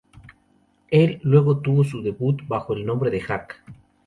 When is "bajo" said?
2.47-2.73